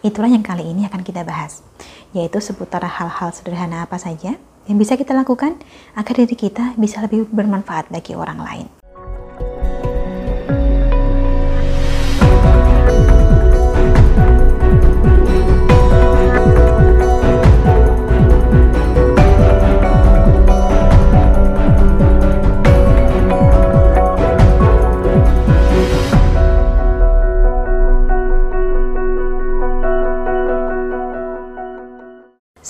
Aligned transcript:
Itulah 0.00 0.32
yang 0.32 0.40
kali 0.40 0.64
ini 0.64 0.88
akan 0.88 1.04
kita 1.04 1.28
bahas, 1.28 1.60
yaitu 2.16 2.40
seputar 2.40 2.80
hal-hal 2.80 3.36
sederhana 3.36 3.84
apa 3.84 4.00
saja 4.00 4.40
yang 4.64 4.76
bisa 4.80 4.96
kita 4.96 5.12
lakukan 5.12 5.60
agar 5.92 6.14
diri 6.24 6.40
kita 6.40 6.72
bisa 6.80 7.04
lebih 7.04 7.28
bermanfaat 7.28 7.92
bagi 7.92 8.16
orang 8.16 8.40
lain. 8.40 8.79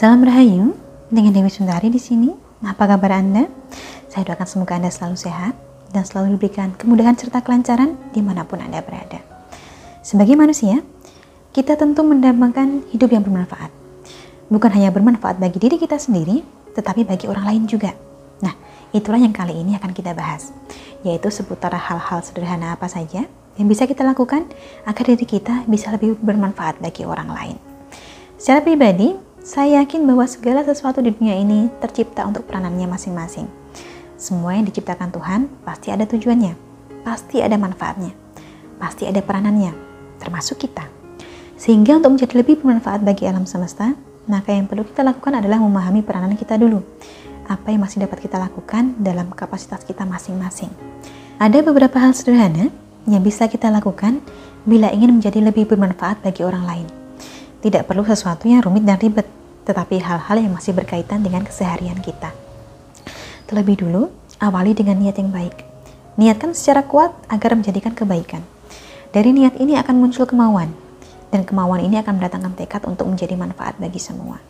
Salam 0.01 0.25
Rahayu, 0.25 0.73
dengan 1.13 1.29
Dewi 1.37 1.53
Sundari 1.53 1.93
di 1.93 2.01
sini. 2.01 2.33
Apa 2.65 2.89
kabar 2.89 3.21
Anda? 3.21 3.45
Saya 4.09 4.33
doakan 4.33 4.49
semoga 4.49 4.81
Anda 4.81 4.89
selalu 4.89 5.13
sehat 5.21 5.53
dan 5.93 6.09
selalu 6.09 6.41
diberikan 6.41 6.73
kemudahan 6.73 7.13
serta 7.21 7.45
kelancaran 7.45 8.01
di 8.09 8.25
mana 8.25 8.49
pun 8.49 8.65
Anda 8.65 8.81
berada. 8.81 9.21
Sebagai 10.01 10.41
manusia, 10.41 10.81
kita 11.53 11.77
tentu 11.77 12.01
mendambakan 12.01 12.89
hidup 12.89 13.13
yang 13.13 13.21
bermanfaat. 13.21 13.69
Bukan 14.49 14.73
hanya 14.73 14.89
bermanfaat 14.89 15.37
bagi 15.37 15.61
diri 15.61 15.77
kita 15.77 16.01
sendiri, 16.01 16.41
tetapi 16.73 17.05
bagi 17.05 17.29
orang 17.29 17.45
lain 17.53 17.63
juga. 17.69 17.93
Nah, 18.41 18.57
itulah 18.97 19.21
yang 19.21 19.37
kali 19.37 19.53
ini 19.53 19.77
akan 19.77 19.93
kita 19.93 20.17
bahas, 20.17 20.49
yaitu 21.05 21.29
seputar 21.29 21.77
hal-hal 21.77 22.25
sederhana 22.25 22.73
apa 22.73 22.89
saja 22.89 23.29
yang 23.61 23.69
bisa 23.69 23.85
kita 23.85 24.01
lakukan 24.01 24.49
agar 24.89 25.05
diri 25.13 25.29
kita 25.29 25.69
bisa 25.69 25.93
lebih 25.93 26.17
bermanfaat 26.25 26.81
bagi 26.81 27.05
orang 27.05 27.29
lain. 27.29 27.57
Secara 28.41 28.65
pribadi, 28.65 29.29
saya 29.41 29.81
yakin 29.81 30.05
bahwa 30.05 30.29
segala 30.29 30.61
sesuatu 30.61 31.01
di 31.01 31.17
dunia 31.17 31.33
ini 31.33 31.73
tercipta 31.81 32.29
untuk 32.29 32.45
peranannya 32.45 32.85
masing-masing. 32.85 33.49
Semua 34.21 34.53
yang 34.53 34.69
diciptakan 34.69 35.09
Tuhan 35.09 35.49
pasti 35.65 35.89
ada 35.89 36.05
tujuannya, 36.05 36.53
pasti 37.01 37.41
ada 37.41 37.57
manfaatnya, 37.57 38.13
pasti 38.77 39.09
ada 39.09 39.25
peranannya, 39.25 39.73
termasuk 40.21 40.61
kita. 40.61 40.85
Sehingga 41.57 41.97
untuk 41.97 42.21
menjadi 42.21 42.37
lebih 42.37 42.61
bermanfaat 42.61 43.01
bagi 43.01 43.25
alam 43.25 43.49
semesta, 43.49 43.97
maka 44.29 44.53
yang 44.53 44.69
perlu 44.69 44.85
kita 44.85 45.01
lakukan 45.01 45.41
adalah 45.41 45.57
memahami 45.57 46.05
peranan 46.05 46.37
kita 46.37 46.61
dulu. 46.61 46.85
Apa 47.49 47.73
yang 47.73 47.81
masih 47.81 48.05
dapat 48.05 48.21
kita 48.21 48.37
lakukan 48.37 48.93
dalam 49.01 49.33
kapasitas 49.33 49.89
kita 49.89 50.05
masing-masing. 50.05 50.69
Ada 51.41 51.65
beberapa 51.65 51.97
hal 51.97 52.13
sederhana 52.13 52.69
yang 53.09 53.25
bisa 53.25 53.49
kita 53.49 53.73
lakukan 53.73 54.21
bila 54.69 54.93
ingin 54.93 55.17
menjadi 55.17 55.41
lebih 55.41 55.65
bermanfaat 55.65 56.21
bagi 56.21 56.45
orang 56.45 56.65
lain. 56.69 57.00
Tidak 57.61 57.85
perlu 57.85 58.01
sesuatu 58.09 58.49
yang 58.49 58.65
rumit 58.65 58.89
dan 58.89 58.97
ribet, 58.97 59.29
tetapi 59.69 60.01
hal-hal 60.01 60.37
yang 60.41 60.57
masih 60.57 60.73
berkaitan 60.73 61.21
dengan 61.21 61.45
keseharian 61.45 62.01
kita. 62.01 62.33
Terlebih 63.45 63.85
dulu, 63.85 64.09
awali 64.41 64.73
dengan 64.73 64.97
niat 64.97 65.21
yang 65.21 65.29
baik. 65.29 65.69
Niatkan 66.17 66.57
secara 66.57 66.89
kuat 66.89 67.13
agar 67.29 67.53
menjadikan 67.53 67.93
kebaikan. 67.93 68.41
Dari 69.13 69.37
niat 69.37 69.61
ini 69.61 69.77
akan 69.77 69.93
muncul 70.01 70.25
kemauan, 70.25 70.73
dan 71.29 71.45
kemauan 71.45 71.85
ini 71.85 72.01
akan 72.01 72.17
mendatangkan 72.17 72.57
tekad 72.57 72.83
untuk 72.89 73.05
menjadi 73.13 73.37
manfaat 73.37 73.77
bagi 73.77 74.01
semua. 74.01 74.41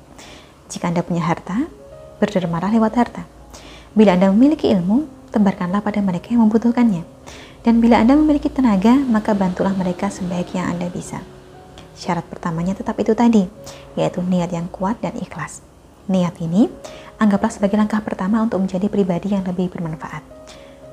Jika 0.71 0.87
Anda 0.87 1.03
punya 1.03 1.27
harta, 1.27 1.67
berdermalah 2.23 2.71
lewat 2.71 2.93
harta. 2.95 3.27
Bila 3.91 4.15
Anda 4.15 4.31
memiliki 4.31 4.71
ilmu, 4.71 5.11
tebarkanlah 5.35 5.83
pada 5.83 5.99
mereka 5.99 6.31
yang 6.31 6.47
membutuhkannya. 6.47 7.03
Dan 7.67 7.83
bila 7.83 7.99
Anda 7.99 8.15
memiliki 8.15 8.47
tenaga, 8.47 8.95
maka 8.95 9.35
bantulah 9.35 9.75
mereka 9.75 10.07
sebaik 10.15 10.55
yang 10.55 10.71
Anda 10.71 10.87
bisa. 10.87 11.40
Syarat 12.01 12.25
pertamanya 12.25 12.73
tetap 12.73 12.97
itu 12.97 13.13
tadi, 13.13 13.45
yaitu 13.93 14.25
niat 14.25 14.49
yang 14.49 14.73
kuat 14.73 15.05
dan 15.05 15.13
ikhlas. 15.21 15.61
Niat 16.09 16.41
ini 16.41 16.73
anggaplah 17.21 17.53
sebagai 17.53 17.77
langkah 17.77 18.01
pertama 18.01 18.41
untuk 18.41 18.57
menjadi 18.65 18.89
pribadi 18.89 19.37
yang 19.37 19.45
lebih 19.45 19.69
bermanfaat. 19.69 20.25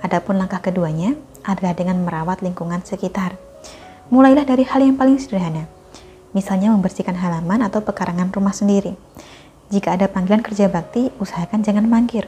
Adapun 0.03 0.35
langkah 0.35 0.59
keduanya 0.59 1.15
adalah 1.47 1.71
dengan 1.71 2.03
merawat 2.03 2.43
lingkungan 2.43 2.83
sekitar. 2.83 3.39
Mulailah 4.11 4.43
dari 4.43 4.67
hal 4.67 4.83
yang 4.83 4.99
paling 4.99 5.15
sederhana, 5.15 5.71
misalnya 6.35 6.75
membersihkan 6.75 7.15
halaman 7.15 7.63
atau 7.63 7.79
pekarangan 7.79 8.27
rumah 8.35 8.51
sendiri. 8.51 8.99
Jika 9.71 9.95
ada 9.95 10.11
panggilan 10.11 10.43
kerja 10.43 10.67
bakti, 10.67 11.07
usahakan 11.23 11.63
jangan 11.63 11.87
mangkir. 11.87 12.27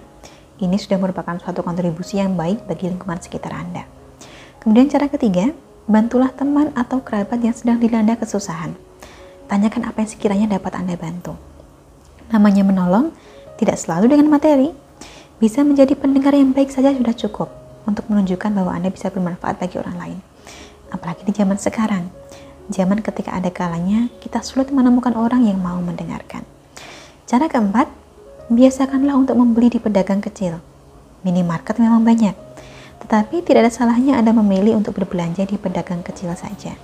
Ini 0.59 0.75
sudah 0.79 0.95
merupakan 0.99 1.35
suatu 1.35 1.67
kontribusi 1.67 2.19
yang 2.19 2.39
baik 2.39 2.63
bagi 2.63 2.87
lingkungan 2.87 3.19
sekitar 3.19 3.51
Anda. 3.51 3.83
Kemudian 4.63 4.87
cara 4.87 5.07
ketiga, 5.11 5.51
bantulah 5.89 6.29
teman 6.29 6.69
atau 6.77 7.01
kerabat 7.01 7.41
yang 7.41 7.57
sedang 7.57 7.81
dilanda 7.81 8.13
kesusahan. 8.13 8.77
Tanyakan 9.49 9.89
apa 9.89 10.05
yang 10.05 10.09
sekiranya 10.13 10.47
dapat 10.53 10.77
Anda 10.77 10.93
bantu. 10.93 11.33
Namanya 12.29 12.61
menolong 12.61 13.09
tidak 13.57 13.81
selalu 13.81 14.13
dengan 14.13 14.29
materi. 14.29 14.69
Bisa 15.41 15.65
menjadi 15.65 15.97
pendengar 15.97 16.37
yang 16.37 16.53
baik 16.53 16.69
saja 16.69 16.93
sudah 16.93 17.15
cukup 17.17 17.49
untuk 17.89 18.05
menunjukkan 18.05 18.53
bahwa 18.53 18.69
Anda 18.77 18.93
bisa 18.93 19.09
bermanfaat 19.09 19.57
bagi 19.57 19.81
orang 19.81 19.97
lain. 19.97 20.19
Apalagi 20.93 21.25
di 21.25 21.33
zaman 21.33 21.57
sekarang. 21.57 22.13
Zaman 22.69 23.01
ketika 23.01 23.33
ada 23.33 23.49
kalanya 23.49 24.13
kita 24.21 24.45
sulit 24.45 24.69
menemukan 24.69 25.17
orang 25.17 25.41
yang 25.41 25.57
mau 25.57 25.81
mendengarkan. 25.81 26.45
Cara 27.25 27.49
keempat, 27.49 27.89
biasakanlah 28.53 29.17
untuk 29.17 29.41
membeli 29.41 29.73
di 29.73 29.81
pedagang 29.81 30.21
kecil. 30.21 30.61
Minimarket 31.25 31.81
memang 31.81 32.05
banyak, 32.05 32.37
tetapi 33.09 33.41
tidak 33.41 33.65
ada 33.65 33.73
salahnya 33.73 34.21
Anda 34.21 34.37
memilih 34.37 34.77
untuk 34.77 35.01
berbelanja 35.01 35.41
di 35.49 35.57
pedagang 35.57 36.05
kecil 36.05 36.29
saja. 36.37 36.77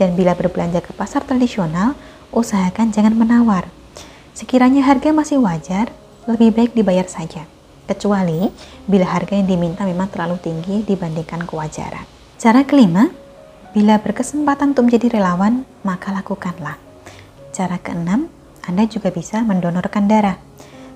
Dan 0.00 0.16
bila 0.16 0.32
berbelanja 0.32 0.80
ke 0.80 0.96
pasar 0.96 1.28
tradisional, 1.28 1.92
usahakan 2.32 2.88
jangan 2.88 3.12
menawar. 3.12 3.68
Sekiranya 4.32 4.80
harga 4.80 5.12
masih 5.12 5.44
wajar, 5.44 5.92
lebih 6.24 6.56
baik 6.56 6.72
dibayar 6.72 7.04
saja. 7.04 7.44
Kecuali 7.84 8.48
bila 8.88 9.04
harga 9.12 9.36
yang 9.36 9.44
diminta 9.44 9.84
memang 9.84 10.08
terlalu 10.08 10.40
tinggi 10.40 10.88
dibandingkan 10.88 11.44
kewajaran. 11.44 12.08
Cara 12.40 12.64
kelima, 12.64 13.12
bila 13.76 14.00
berkesempatan 14.00 14.72
untuk 14.72 14.88
menjadi 14.88 15.20
relawan, 15.20 15.68
maka 15.84 16.16
lakukanlah. 16.16 16.80
Cara 17.52 17.76
keenam, 17.76 18.32
Anda 18.64 18.88
juga 18.88 19.12
bisa 19.12 19.44
mendonorkan 19.44 20.08
darah 20.08 20.40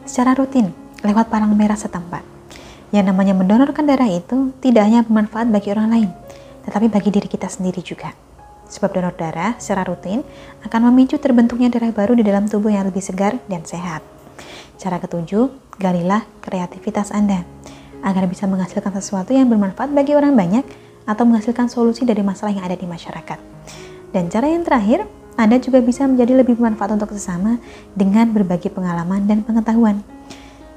secara 0.08 0.32
rutin 0.32 0.72
lewat 1.04 1.28
palang 1.28 1.52
merah 1.52 1.76
setempat. 1.76 2.35
Yang 2.96 3.12
namanya 3.12 3.36
mendonorkan 3.36 3.84
darah 3.84 4.08
itu 4.08 4.56
tidak 4.64 4.88
hanya 4.88 5.04
bermanfaat 5.04 5.52
bagi 5.52 5.68
orang 5.68 5.92
lain, 5.92 6.10
tetapi 6.64 6.88
bagi 6.88 7.12
diri 7.12 7.28
kita 7.28 7.44
sendiri 7.44 7.84
juga. 7.84 8.16
Sebab 8.72 8.96
donor 8.96 9.12
darah 9.12 9.52
secara 9.60 9.84
rutin 9.84 10.24
akan 10.64 10.88
memicu 10.88 11.20
terbentuknya 11.20 11.68
darah 11.68 11.92
baru 11.92 12.16
di 12.16 12.24
dalam 12.24 12.48
tubuh 12.48 12.72
yang 12.72 12.88
lebih 12.88 13.04
segar 13.04 13.36
dan 13.52 13.68
sehat. 13.68 14.00
Cara 14.80 14.96
ketujuh, 14.96 15.76
galilah 15.76 16.24
kreativitas 16.40 17.12
Anda 17.12 17.44
agar 18.00 18.24
bisa 18.32 18.48
menghasilkan 18.48 18.96
sesuatu 18.96 19.36
yang 19.36 19.52
bermanfaat 19.52 19.92
bagi 19.92 20.16
orang 20.16 20.32
banyak 20.32 20.64
atau 21.04 21.28
menghasilkan 21.28 21.68
solusi 21.68 22.08
dari 22.08 22.24
masalah 22.24 22.56
yang 22.56 22.64
ada 22.64 22.80
di 22.80 22.88
masyarakat. 22.88 23.38
Dan 24.16 24.32
cara 24.32 24.48
yang 24.48 24.64
terakhir, 24.64 25.04
Anda 25.36 25.60
juga 25.60 25.84
bisa 25.84 26.08
menjadi 26.08 26.40
lebih 26.40 26.56
bermanfaat 26.56 26.96
untuk 26.96 27.12
sesama 27.12 27.60
dengan 27.92 28.32
berbagi 28.32 28.72
pengalaman 28.72 29.28
dan 29.28 29.44
pengetahuan. 29.44 30.00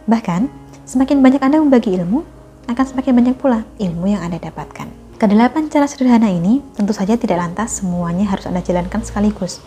Bahkan, 0.04 0.69
Semakin 0.90 1.22
banyak 1.22 1.38
Anda 1.46 1.62
membagi 1.62 1.94
ilmu, 2.02 2.26
akan 2.66 2.82
semakin 2.82 3.14
banyak 3.14 3.36
pula 3.38 3.62
ilmu 3.78 4.10
yang 4.10 4.26
Anda 4.26 4.42
dapatkan. 4.42 4.90
Kedelapan 5.22 5.70
cara 5.70 5.86
sederhana 5.86 6.34
ini 6.34 6.66
tentu 6.74 6.98
saja 6.98 7.14
tidak 7.14 7.38
lantas 7.38 7.78
semuanya 7.78 8.26
harus 8.26 8.50
Anda 8.50 8.66
jalankan 8.66 9.06
sekaligus. 9.06 9.62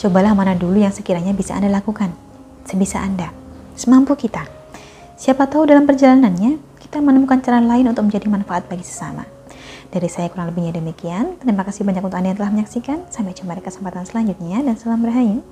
Cobalah 0.00 0.32
mana 0.32 0.56
dulu 0.56 0.80
yang 0.80 0.88
sekiranya 0.88 1.36
bisa 1.36 1.52
Anda 1.52 1.68
lakukan. 1.68 2.16
Sebisa 2.64 3.04
Anda, 3.04 3.28
semampu 3.76 4.16
kita. 4.16 4.48
Siapa 5.20 5.52
tahu 5.52 5.68
dalam 5.68 5.84
perjalanannya, 5.84 6.56
kita 6.80 6.96
menemukan 7.04 7.44
cara 7.44 7.60
lain 7.60 7.84
untuk 7.84 8.08
menjadi 8.08 8.24
manfaat 8.32 8.64
bagi 8.64 8.88
sesama. 8.88 9.28
Dari 9.92 10.08
saya 10.08 10.32
kurang 10.32 10.48
lebihnya 10.48 10.80
demikian. 10.80 11.36
Terima 11.44 11.60
kasih 11.68 11.84
banyak 11.84 12.00
untuk 12.00 12.16
Anda 12.16 12.32
yang 12.32 12.40
telah 12.40 12.52
menyaksikan. 12.56 13.12
Sampai 13.12 13.36
jumpa 13.36 13.52
di 13.52 13.68
kesempatan 13.68 14.08
selanjutnya 14.08 14.64
dan 14.64 14.80
salam 14.80 15.04
rahayu. 15.04 15.44